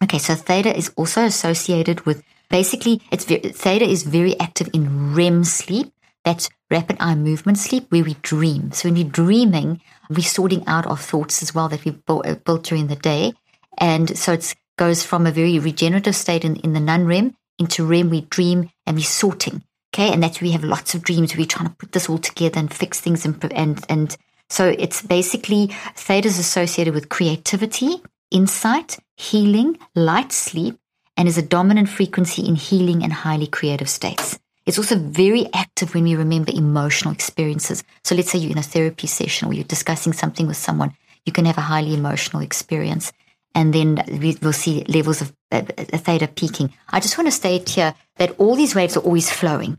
[0.03, 5.15] Okay, so theta is also associated with basically it's very, theta is very active in
[5.15, 5.93] REM sleep.
[6.25, 8.73] That's rapid eye movement sleep where we dream.
[8.73, 9.81] So when we're dreaming,
[10.11, 13.33] we're sorting out our thoughts as well that we built, during the day.
[13.79, 18.11] And so it goes from a very regenerative state in, in the non-REM into REM,
[18.11, 19.63] we dream and we're sorting.
[19.95, 21.37] Okay, and that's we have lots of dreams.
[21.37, 24.17] We're trying to put this all together and fix things, and and and
[24.51, 30.79] so it's basically theta is associated with creativity, insight, healing, light sleep,
[31.17, 34.39] and is a dominant frequency in healing and highly creative states.
[34.67, 37.85] It's also very active when we remember emotional experiences.
[38.05, 40.93] So let's say you're in a therapy session or you're discussing something with someone,
[41.25, 43.13] you can have a highly emotional experience.
[43.57, 46.75] And then we will see levels of uh, uh, theta peaking.
[46.91, 49.79] I just want to state here that all these waves are always flowing.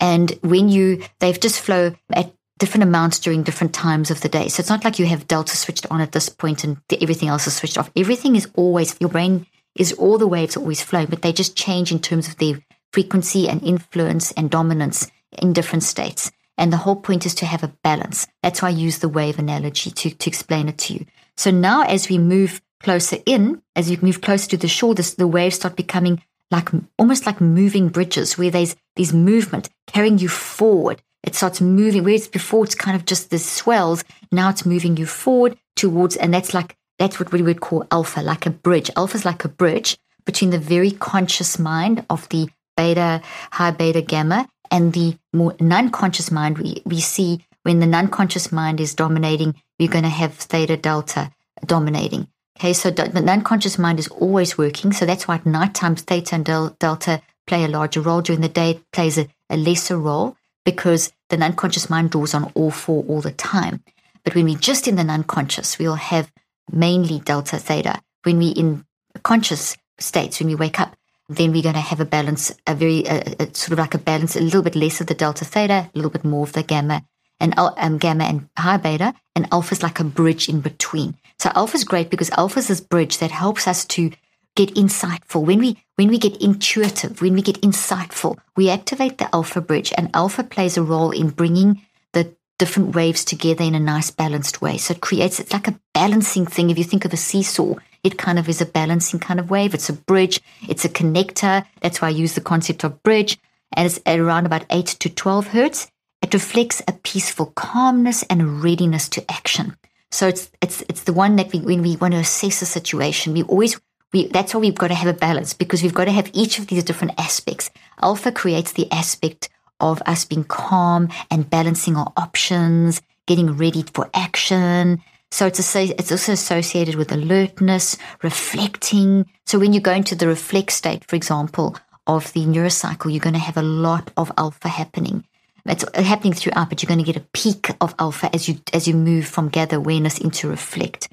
[0.00, 4.46] And when you, they've just flow at different amounts during different times of the day.
[4.46, 7.48] So it's not like you have delta switched on at this point and everything else
[7.48, 7.90] is switched off.
[7.96, 9.44] Everything is always, your brain
[9.76, 12.62] is all the waves are always flowing, but they just change in terms of their
[12.92, 15.10] frequency and influence and dominance
[15.42, 16.30] in different states.
[16.56, 18.26] And the whole point is to have a balance.
[18.42, 21.06] That's why I use the wave analogy to, to explain it to you.
[21.36, 25.26] So now as we move closer in, as you move closer to the shore, the
[25.26, 31.02] waves start becoming like almost like moving bridges where there's these movement carrying you forward.
[31.24, 34.04] It starts moving, whereas before it's kind of just the swells.
[34.30, 38.20] Now it's moving you forward towards, and that's like, that's what we would call alpha,
[38.20, 38.90] like a bridge.
[38.96, 44.02] Alpha is like a bridge between the very conscious mind of the beta, high beta
[44.02, 46.58] gamma, and the more non-conscious mind.
[46.58, 51.32] We, we see when the non-conscious mind is dominating, we're going to have theta delta
[51.64, 52.28] dominating.
[52.56, 54.90] Okay, so the non-conscious mind is always working.
[54.90, 56.44] So that's why at nighttime, theta and
[56.78, 58.22] delta play a larger role.
[58.22, 62.50] During the day, it plays a, a lesser role because the non-conscious mind draws on
[62.54, 63.84] all four all the time.
[64.24, 66.32] But when we're just in the non-conscious, we'll have
[66.72, 68.00] mainly delta theta.
[68.22, 68.86] When we're in
[69.22, 70.96] conscious states, when we wake up,
[71.28, 73.98] then we're going to have a balance, a very a, a, sort of like a
[73.98, 76.62] balance, a little bit less of the delta theta, a little bit more of the
[76.62, 77.04] gamma,
[77.38, 81.16] and um, gamma and high beta, and alpha is like a bridge in between.
[81.38, 84.10] So alpha is great because alpha is this bridge that helps us to
[84.54, 85.44] get insightful.
[85.44, 89.92] When we when we get intuitive, when we get insightful, we activate the alpha bridge,
[89.96, 94.62] and alpha plays a role in bringing the different waves together in a nice balanced
[94.62, 94.78] way.
[94.78, 96.70] So it creates it's like a balancing thing.
[96.70, 99.74] If you think of a seesaw, it kind of is a balancing kind of wave.
[99.74, 100.40] It's a bridge.
[100.68, 101.66] It's a connector.
[101.80, 103.38] That's why I use the concept of bridge.
[103.72, 105.90] And it's around about eight to twelve hertz
[106.22, 109.76] it reflects a peaceful calmness and a readiness to action.
[110.10, 113.32] So it's it's it's the one that we when we want to assess a situation,
[113.32, 113.80] we always
[114.12, 116.58] we that's why we've got to have a balance because we've got to have each
[116.58, 117.70] of these different aspects.
[118.00, 119.48] Alpha creates the aspect
[119.80, 125.02] of us being calm and balancing our options, getting ready for action.
[125.30, 129.26] So it's, it's also associated with alertness, reflecting.
[129.44, 133.34] So when you go into the reflect state, for example, of the neurocycle, you're going
[133.34, 135.24] to have a lot of alpha happening.
[135.68, 138.86] It's happening throughout, but you're going to get a peak of alpha as you as
[138.86, 141.08] you move from gather awareness into reflect.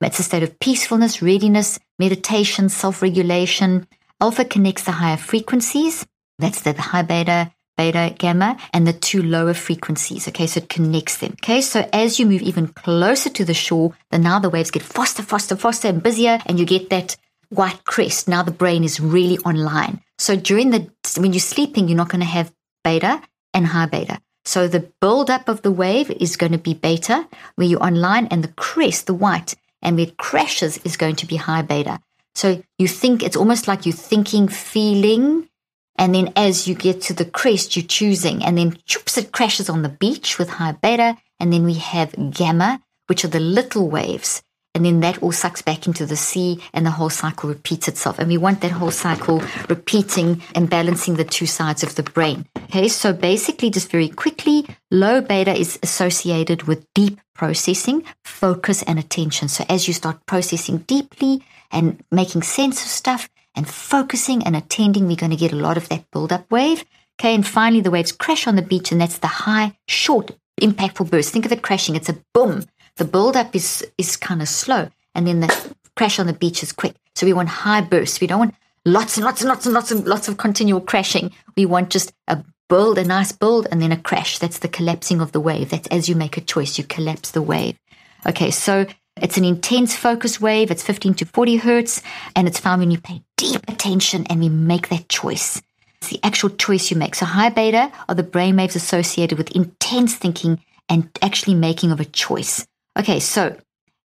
[0.00, 3.86] It's a state of peacefulness, readiness, meditation, self-regulation.
[4.20, 6.04] Alpha connects the higher frequencies.
[6.38, 10.26] That's the high beta, beta, gamma, and the two lower frequencies.
[10.28, 11.32] Okay, so it connects them.
[11.34, 14.82] Okay, so as you move even closer to the shore, then now the waves get
[14.82, 17.16] faster, faster, faster, and busier, and you get that
[17.50, 18.26] white crest.
[18.26, 20.00] Now the brain is really online.
[20.18, 23.22] So during the when you're sleeping, you're not going to have beta
[23.54, 24.20] and high beta.
[24.44, 28.42] So the build-up of the wave is going to be beta, where you're online, and
[28.42, 32.00] the crest, the white, and where it crashes is going to be high beta.
[32.34, 35.48] So you think it's almost like you're thinking, feeling,
[35.96, 39.68] and then as you get to the crest, you're choosing, and then choops, it crashes
[39.68, 43.88] on the beach with high beta, and then we have gamma, which are the little
[43.88, 44.42] waves
[44.74, 48.18] and then that all sucks back into the sea and the whole cycle repeats itself.
[48.18, 52.46] And we want that whole cycle repeating and balancing the two sides of the brain.
[52.64, 58.98] Okay, so basically, just very quickly, low beta is associated with deep processing, focus, and
[58.98, 59.48] attention.
[59.48, 65.06] So as you start processing deeply and making sense of stuff and focusing and attending,
[65.06, 66.84] we're going to get a lot of that build up wave.
[67.20, 70.30] Okay, and finally, the waves crash on the beach, and that's the high, short,
[70.60, 71.30] impactful burst.
[71.30, 71.94] Think of it crashing.
[71.94, 72.64] It's a boom
[72.96, 76.62] the build up is is kind of slow, and then the crash on the beach
[76.62, 76.94] is quick.
[77.14, 78.20] So we want high bursts.
[78.20, 81.32] We don't want lots and lots and lots and lots and lots of continual crashing.
[81.56, 84.38] We want just a build, a nice build, and then a crash.
[84.38, 85.70] That's the collapsing of the wave.
[85.70, 87.78] That's as you make a choice, you collapse the wave.
[88.26, 90.70] Okay, so it's an intense focus wave.
[90.70, 92.02] It's 15 to 40 hertz,
[92.34, 95.60] and it's found when you pay deep attention and we make that choice.
[96.00, 97.14] It's the actual choice you make.
[97.14, 102.00] So high beta are the brain waves associated with intense thinking and actually making of
[102.00, 102.66] a choice.
[102.98, 103.56] Okay, so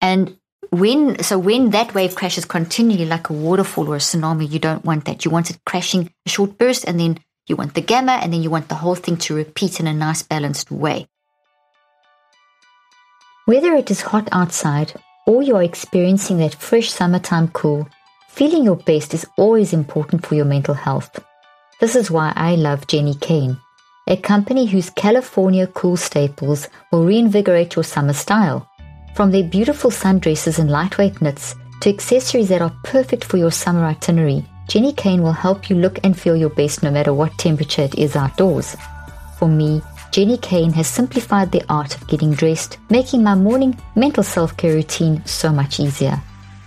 [0.01, 0.37] and
[0.71, 4.85] when so when that wave crashes continually like a waterfall or a tsunami, you don't
[4.85, 5.25] want that.
[5.25, 8.43] You want it crashing a short burst and then you want the gamma and then
[8.43, 11.09] you want the whole thing to repeat in a nice balanced way.
[13.47, 14.95] Whether it is hot outside
[15.27, 17.89] or you are experiencing that fresh summertime cool,
[18.29, 21.19] feeling your best is always important for your mental health.
[21.81, 23.59] This is why I love Jenni Kayne,
[24.07, 28.70] a company whose California cool staples will reinvigorate your summer style.
[29.15, 33.85] From their beautiful sundresses and lightweight knits to accessories that are perfect for your summer
[33.85, 37.83] itinerary, Jenni Kayne will help you look and feel your best no matter what temperature
[37.83, 38.77] it is outdoors.
[39.39, 44.23] For me, Jenni Kayne has simplified the art of getting dressed, making my morning mental
[44.23, 46.21] self-care routine so much easier.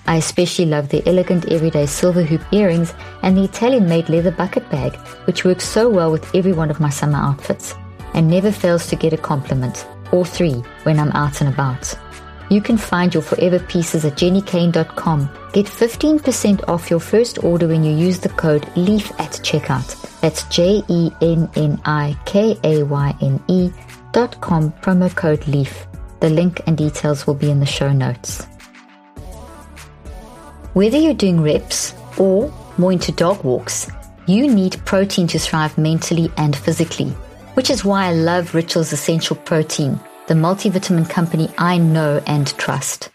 [0.05, 4.95] I especially love the elegant everyday silver hoop earrings and the Italian-made leather bucket bag,
[5.25, 7.73] which works so well with every one of my summer outfits
[8.13, 11.97] and never fails to get a compliment or three when I'm out and about.
[12.53, 15.27] You can find your forever pieces at jennikayne.com.
[15.53, 19.89] Get 15% off your first order when you use the code LEAF at checkout.
[20.21, 23.71] That's J E N N I K A Y N E
[24.11, 25.87] dot com, promo code LEAF.
[26.19, 28.45] The link and details will be in the show notes.
[30.73, 33.89] Whether you're doing reps or more into dog walks,
[34.27, 37.09] you need protein to thrive mentally and physically,
[37.55, 43.09] which is why I love Ritual's Essential Protein the multivitamin company I know and trust.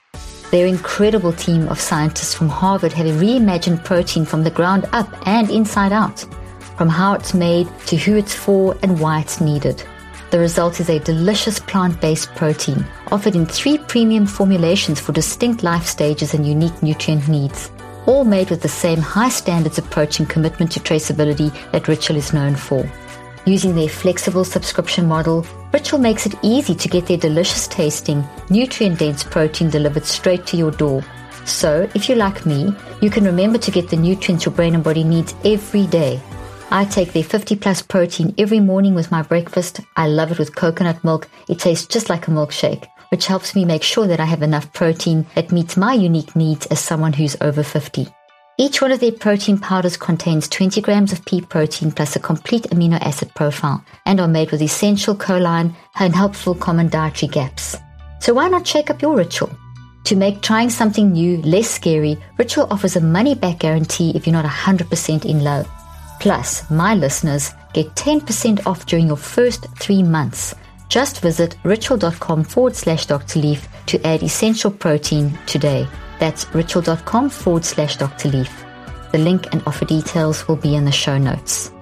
[0.50, 5.50] Their incredible team of scientists from Harvard have reimagined protein from the ground up and
[5.50, 6.20] inside out,
[6.76, 9.82] from how it's made to who it's for and why it's needed.
[10.30, 15.62] The result is a delicious plant based protein offered in three premium formulations for distinct
[15.62, 17.70] life stages and unique nutrient needs,
[18.06, 22.34] all made with the same high standards approach and commitment to traceability that Ritual is
[22.34, 22.86] known for.
[23.48, 28.98] Using their flexible subscription model, Ritual makes it easy to get their delicious tasting, nutrient
[28.98, 31.02] dense protein delivered straight to your door.
[31.46, 34.84] So, if you're like me, you can remember to get the nutrients your brain and
[34.84, 36.20] body needs every day.
[36.70, 39.80] I take their 50 plus protein every morning with my breakfast.
[39.96, 41.26] I love it with coconut milk.
[41.48, 44.70] It tastes just like a milkshake, which helps me make sure that I have enough
[44.74, 48.08] protein that meets my unique needs as someone who's over 50.
[48.60, 52.64] Each one of their protein powders contains 20 grams of pea protein plus a complete
[52.64, 57.76] amino acid profile and are made with essential choline and helpful common dietary gaps.
[58.18, 59.50] So why not shake up your ritual?
[60.06, 64.32] To make trying something new less scary, Ritual offers a money back guarantee if you're
[64.32, 65.68] not 100% in love.
[66.18, 70.56] Plus, my listeners get 10% off during your first three months.
[70.88, 73.40] Just visit ritual.com forward slash Dr.
[73.40, 75.86] Leaf to add essential protein today.
[76.18, 78.28] That's ritual.com forward slash Dr.
[78.30, 78.64] Leaf.
[79.12, 81.72] The link and offer details will be in the show notes.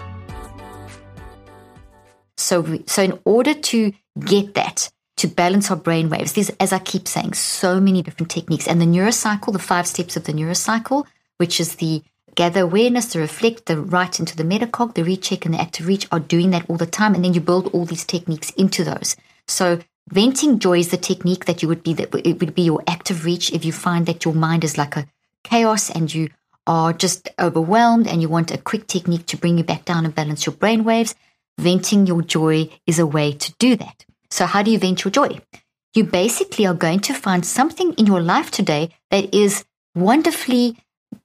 [2.37, 6.79] So, so in order to get that, to balance our brain waves, there's, as I
[6.79, 8.69] keep saying, so many different techniques.
[8.69, 11.07] And the neurocycle, the five steps of the neurocycle,
[11.39, 12.03] which is the
[12.37, 16.07] gather awareness, the reflect, the write into the metacog, the recheck, and the active reach
[16.13, 17.15] are doing that all the time.
[17.15, 19.17] And then you build all these techniques into those.
[19.49, 22.85] So venting joy is the technique that you would be that it would be your
[22.87, 25.09] active reach if you find that your mind is like a
[25.43, 26.29] chaos and you
[26.67, 30.15] are just overwhelmed and you want a quick technique to bring you back down and
[30.15, 31.15] balance your brain waves.
[31.59, 34.05] Venting your joy is a way to do that.
[34.31, 35.41] So, how do you vent your joy?
[35.95, 39.65] You basically are going to find something in your life today that is
[39.95, 40.77] wonderfully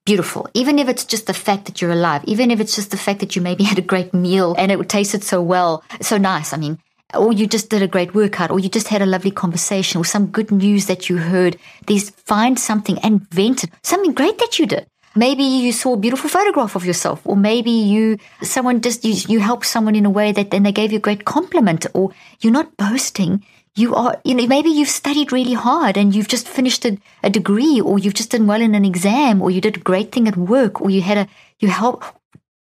[0.06, 2.98] beautiful, even if it's just the fact that you're alive, even if it's just the
[2.98, 6.54] fact that you maybe had a great meal and it tasted so well, so nice.
[6.54, 6.80] I mean,
[7.14, 10.06] or you just did a great workout, or you just had a lovely conversation, or
[10.06, 11.58] some good news that you heard.
[11.88, 14.88] These find something and vent it, something great that you did.
[15.14, 19.40] Maybe you saw a beautiful photograph of yourself, or maybe you, someone just, you, you
[19.42, 22.54] helped someone in a way that then they gave you a great compliment, or you're
[22.54, 23.46] not boasting.
[23.76, 27.30] You are, you know, maybe you've studied really hard and you've just finished a, a
[27.30, 30.28] degree, or you've just done well in an exam, or you did a great thing
[30.28, 31.28] at work, or you had a,
[31.60, 32.04] you help.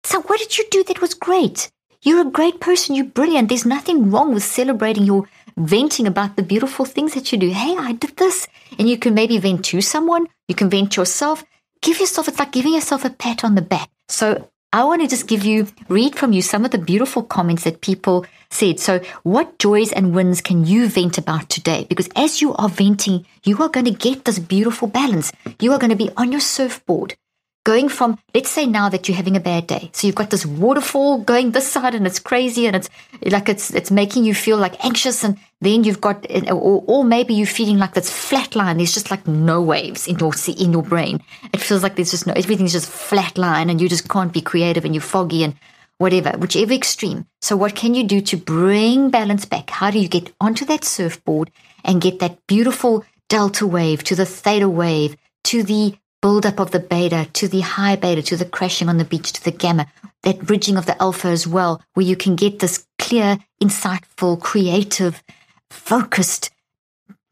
[0.04, 1.70] So what did you do that was great?
[2.02, 2.94] You're a great person.
[2.94, 3.48] You're brilliant.
[3.48, 7.50] There's nothing wrong with celebrating your venting about the beautiful things that you do.
[7.50, 8.46] Hey, I did this.
[8.78, 10.26] And you can maybe vent to someone.
[10.48, 11.44] You can vent yourself
[11.82, 13.88] give yourself, it's like giving yourself a pat on the back.
[14.08, 17.64] So I want to just give you, read from you some of the beautiful comments
[17.64, 18.78] that people said.
[18.78, 21.86] So, what joys and wins can you vent about today?
[21.88, 25.32] Because as you are venting, you are going to get this beautiful balance.
[25.60, 27.16] You are going to be on your surfboard
[27.66, 29.90] going from let's say now that you're having a bad day.
[29.92, 32.88] So you've got this waterfall going this side and it's crazy and it's
[33.26, 37.34] like it's it's making you feel like anxious and then you've got or, or maybe
[37.34, 38.76] you're feeling like this flat line.
[38.76, 41.20] There's just like no waves in your in your brain.
[41.52, 44.40] It feels like there's just no everything's just flat line and you just can't be
[44.40, 45.54] creative and you're foggy and
[45.98, 47.26] whatever whichever extreme.
[47.42, 49.70] So what can you do to bring balance back?
[49.70, 51.50] How do you get onto that surfboard
[51.84, 55.16] and get that beautiful delta wave to the theta wave
[55.50, 59.04] to the build-up of the beta to the high beta to the crashing on the
[59.04, 59.86] beach to the gamma,
[60.22, 65.22] that bridging of the alpha as well, where you can get this clear, insightful, creative,
[65.70, 66.50] focused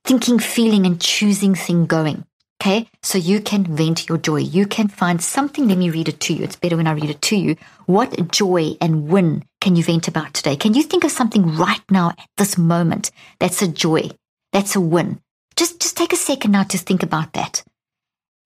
[0.04, 2.24] thinking, feeling, and choosing thing going.
[2.62, 4.38] Okay, so you can vent your joy.
[4.38, 5.68] You can find something.
[5.68, 6.44] Let me read it to you.
[6.44, 7.56] It's better when I read it to you.
[7.86, 10.56] What joy and win can you vent about today?
[10.56, 14.10] Can you think of something right now at this moment that's a joy,
[14.52, 15.20] that's a win?
[15.56, 17.64] Just, just take a second now to think about that.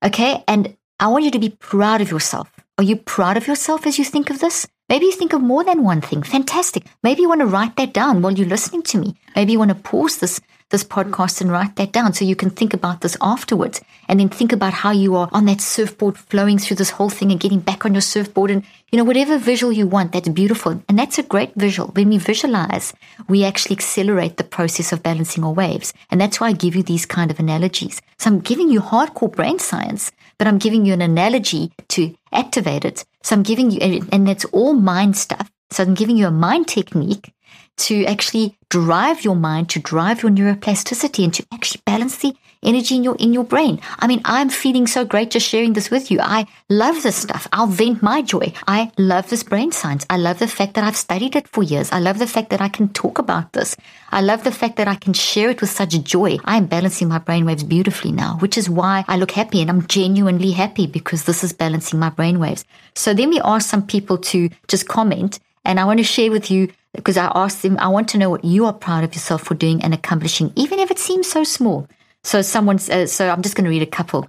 [0.05, 0.45] Okay.
[0.47, 2.51] And I want you to be proud of yourself.
[2.79, 4.67] Are you proud of yourself as you think of this?
[4.89, 6.23] Maybe you think of more than one thing.
[6.23, 6.87] Fantastic.
[7.03, 9.17] Maybe you want to write that down while you're listening to me.
[9.37, 10.41] Maybe you want to pause this
[10.71, 14.29] this podcast and write that down so you can think about this afterwards and then
[14.29, 17.61] think about how you are on that surfboard flowing through this whole thing and getting
[17.61, 20.83] back on your surfboard and you know whatever visual you want that's beautiful.
[20.89, 21.89] And that's a great visual.
[21.89, 22.93] When we visualize
[23.29, 25.93] we actually accelerate the process of balancing our waves.
[26.11, 28.01] And that's why I give you these kind of analogies.
[28.19, 32.85] So I'm giving you hardcore brain science but I'm giving you an analogy to activate
[32.85, 33.05] it.
[33.23, 33.81] So I'm giving you
[34.13, 35.51] and that's all mind stuff.
[35.71, 37.33] So I'm giving you a mind technique
[37.79, 42.97] to actually drive your mind, to drive your neuroplasticity and to actually balance the energy
[42.97, 43.81] in your in your brain.
[43.99, 46.19] I mean, I'm feeling so great just sharing this with you.
[46.21, 47.47] I love this stuff.
[47.53, 48.53] I'll vent my joy.
[48.67, 50.05] I love this brain science.
[50.11, 51.91] I love the fact that I've studied it for years.
[51.93, 53.77] I love the fact that I can talk about this.
[54.11, 56.39] I love the fact that I can share it with such joy.
[56.45, 59.87] I am balancing my brainwaves beautifully now, which is why I look happy and I'm
[59.87, 62.65] genuinely happy because this is balancing my brainwaves.
[62.95, 66.51] So then we ask some people to just comment and I want to share with
[66.51, 69.43] you because I asked them, I want to know what you are proud of yourself
[69.43, 71.87] for doing and accomplishing, even if it seems so small.
[72.25, 74.29] So someone, uh, so I'm just going to read a couple.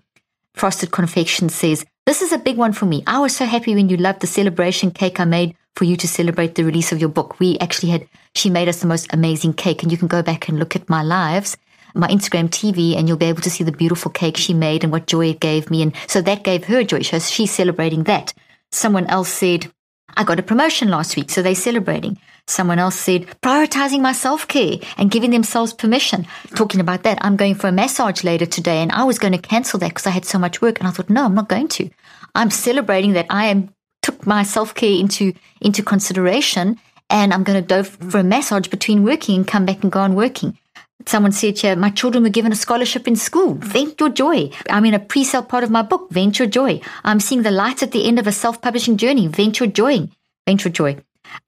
[0.56, 3.04] Frosted Confection says, This is a big one for me.
[3.08, 6.08] I was so happy when you loved the celebration cake I made for you to
[6.08, 7.40] celebrate the release of your book.
[7.40, 9.82] We actually had, she made us the most amazing cake.
[9.82, 11.56] And you can go back and look at my lives,
[11.96, 14.92] my Instagram TV, and you'll be able to see the beautiful cake she made and
[14.92, 15.82] what joy it gave me.
[15.82, 17.02] And so that gave her joy.
[17.02, 18.34] So she's celebrating that.
[18.72, 19.72] Someone else said,
[20.18, 22.18] I got a promotion last week, so they're celebrating.
[22.50, 26.26] Someone else said, prioritizing my self care and giving themselves permission.
[26.56, 29.38] Talking about that, I'm going for a massage later today, and I was going to
[29.38, 30.80] cancel that because I had so much work.
[30.80, 31.90] And I thought, no, I'm not going to.
[32.34, 33.70] I'm celebrating that I am
[34.02, 36.80] took my self care into into consideration,
[37.12, 40.00] and I'm going to go for a massage between working and come back and go
[40.00, 40.58] on working.
[41.06, 43.54] Someone said here, my children were given a scholarship in school.
[43.54, 44.50] Vent your joy.
[44.70, 46.10] I'm in a pre-sale part of my book.
[46.10, 46.82] Vent your joy.
[47.04, 49.28] I'm seeing the light at the end of a self-publishing journey.
[49.28, 50.10] Vent your joy.
[50.46, 50.98] Vent your joy.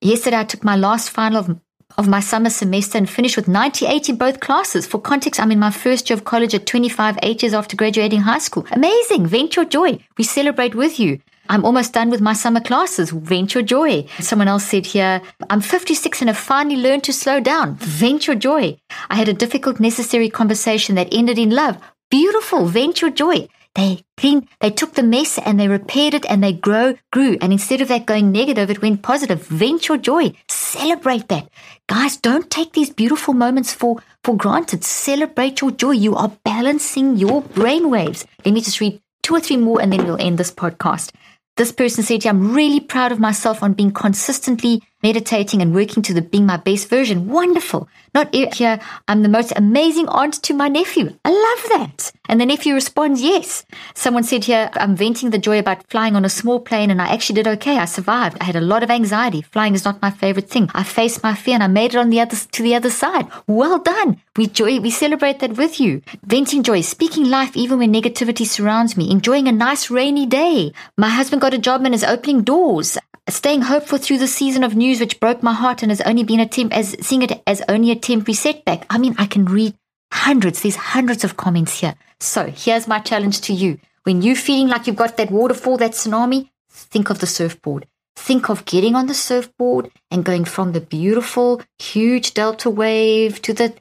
[0.01, 1.59] Yesterday, I took my last final of,
[1.97, 4.85] of my summer semester and finished with 98 in both classes.
[4.85, 8.21] For context, I'm in my first year of college at 25, eight years after graduating
[8.21, 8.65] high school.
[8.71, 9.27] Amazing.
[9.27, 9.99] Vent your joy.
[10.17, 11.19] We celebrate with you.
[11.49, 13.11] I'm almost done with my summer classes.
[13.11, 14.05] Vent your joy.
[14.19, 17.75] Someone else said here, I'm 56 and have finally learned to slow down.
[17.75, 18.77] Vent your joy.
[19.09, 21.77] I had a difficult, necessary conversation that ended in love.
[22.09, 22.65] Beautiful.
[22.67, 23.47] Vent your joy.
[23.75, 27.37] They cleaned, they took the mess and they repaired it and they grow, grew.
[27.41, 29.47] And instead of that going negative, it went positive.
[29.47, 30.33] Vent your joy.
[30.49, 31.47] Celebrate that.
[31.87, 34.83] Guys, don't take these beautiful moments for, for granted.
[34.83, 35.91] Celebrate your joy.
[35.91, 38.25] You are balancing your brain waves.
[38.45, 41.11] Let me just read two or three more and then we'll end this podcast.
[41.57, 46.13] This person said, I'm really proud of myself on being consistently meditating and working to
[46.13, 47.27] the being my best version.
[47.29, 47.87] Wonderful.
[48.13, 51.15] Not here, I'm the most amazing aunt to my nephew.
[51.23, 52.11] I love that.
[52.27, 53.65] And the nephew responds, yes.
[53.93, 57.07] Someone said here, I'm venting the joy about flying on a small plane and I
[57.07, 57.77] actually did okay.
[57.77, 58.37] I survived.
[58.41, 59.41] I had a lot of anxiety.
[59.41, 60.69] Flying is not my favorite thing.
[60.73, 63.27] I faced my fear and I made it on the other, to the other side.
[63.47, 64.21] Well done.
[64.37, 66.01] We joy, we celebrate that with you.
[66.23, 70.73] Venting joy, speaking life even when negativity surrounds me, enjoying a nice rainy day.
[70.97, 72.97] My husband got a job and is opening doors
[73.29, 76.39] staying hopeful through the season of news which broke my heart and has only been
[76.39, 78.85] a temp as seeing it as only a temporary setback.
[78.89, 79.75] I mean, I can read
[80.11, 81.95] hundreds, there's hundreds of comments here.
[82.19, 83.79] So here's my challenge to you.
[84.03, 87.87] When you're feeling like you've got that waterfall, that tsunami, think of the surfboard.
[88.15, 93.53] Think of getting on the surfboard and going from the beautiful, huge delta wave to
[93.53, 93.73] the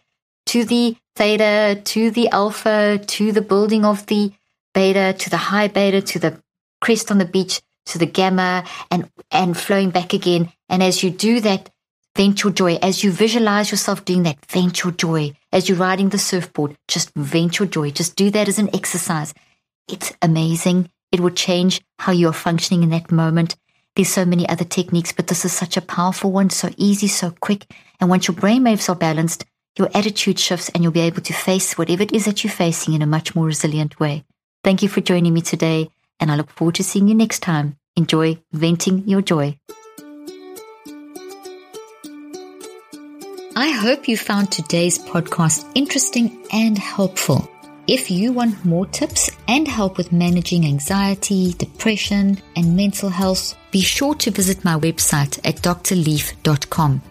[0.47, 4.33] to the theta, to the alpha, to the building of the
[4.75, 6.43] beta, to the high beta, to the
[6.81, 7.61] crest on the beach
[7.91, 10.53] to the gamma and, and flowing back again.
[10.69, 11.71] And as you do that,
[12.17, 12.77] vent your joy.
[12.83, 15.33] As you visualize yourself doing that, vent your joy.
[15.53, 17.91] As you're riding the surfboard, just vent your joy.
[17.91, 19.35] Just do that as an exercise.
[19.89, 20.91] It's amazing.
[21.13, 23.57] It will change how you are functioning in that moment.
[23.97, 27.33] There's so many other techniques, but this is such a powerful one, so easy, so
[27.41, 27.67] quick.
[28.01, 29.45] And once your brain waves are balanced,
[29.77, 32.95] your attitude shifts and you'll be able to face whatever it is that you're facing
[32.95, 34.25] in a much more resilient way.
[34.63, 37.77] Thank you for joining me today, and I look forward to seeing you next time.
[37.97, 39.59] Enjoy venting your joy.
[43.57, 47.51] I hope you found today's podcast interesting and helpful.
[47.87, 53.81] If you want more tips and help with managing anxiety, depression, and mental health, be
[53.81, 57.03] sure to visit my website at drleaf.com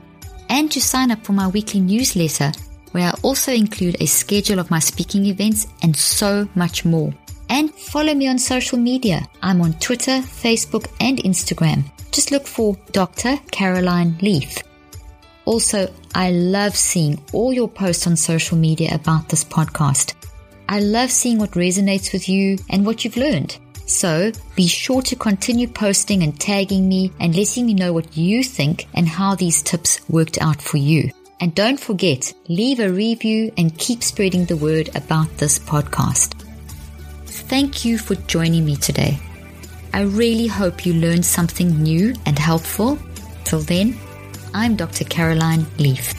[0.49, 2.51] and to sign up for my weekly newsletter
[2.91, 7.13] where I also include a schedule of my speaking events and so much more
[7.49, 9.27] and follow me on social media.
[9.41, 11.83] I'm on Twitter, Facebook, and Instagram.
[12.11, 13.37] Just look for Dr.
[13.51, 14.59] Caroline Leaf.
[15.45, 20.13] Also, I love seeing all your posts on social media about this podcast.
[20.67, 23.57] I love seeing what resonates with you and what you've learned.
[23.87, 28.43] So be sure to continue posting and tagging me and letting me know what you
[28.43, 31.09] think and how these tips worked out for you.
[31.41, 36.48] And don't forget, leave a review and keep spreading the word about this podcast.
[37.49, 39.17] Thank you for joining me today.
[39.91, 42.99] I really hope you learned something new and helpful.
[43.43, 43.97] Till then,
[44.53, 45.03] I'm Dr.
[45.03, 46.13] Caroline Leaf.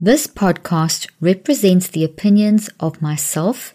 [0.00, 3.74] This podcast represents the opinions of myself